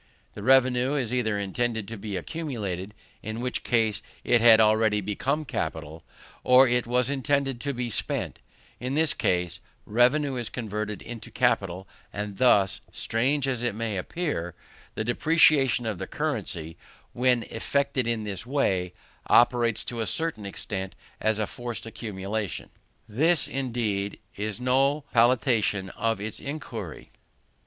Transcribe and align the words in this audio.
The 0.33 0.41
revenue 0.41 0.93
was 0.95 1.13
either 1.13 1.37
intended 1.37 1.87
to 1.89 1.95
be 1.95 2.15
accumulated, 2.17 2.95
in 3.21 3.39
which 3.39 3.63
case 3.63 4.01
it 4.23 4.41
had 4.41 4.59
already 4.59 4.99
become 4.99 5.45
capital, 5.45 6.03
or 6.43 6.67
it 6.67 6.87
was 6.87 7.11
intended 7.11 7.61
to 7.61 7.71
be 7.71 7.91
spent: 7.91 8.39
in 8.79 8.95
this 8.95 9.11
last 9.11 9.19
case, 9.19 9.59
revenue 9.85 10.37
is 10.37 10.49
converted 10.49 11.03
into 11.03 11.29
capital: 11.29 11.87
and 12.11 12.39
thus, 12.39 12.81
strange 12.91 13.47
as 13.47 13.61
it 13.61 13.75
may 13.75 13.95
appear, 13.95 14.55
the 14.95 15.03
depreciation 15.03 15.85
of 15.85 15.99
the 15.99 16.07
currency, 16.07 16.77
when 17.13 17.43
effected 17.43 18.07
in 18.07 18.23
this 18.23 18.43
way, 18.43 18.93
operates 19.27 19.85
to 19.85 19.99
a 19.99 20.07
certain 20.07 20.47
extent 20.47 20.95
as 21.19 21.37
a 21.37 21.45
forced 21.45 21.85
accumulation. 21.85 22.71
This, 23.07 23.47
indeed, 23.47 24.17
is 24.35 24.59
no 24.59 25.01
palliation 25.13 25.91
of 25.91 26.19
its 26.19 26.39
iniquity. 26.39 27.11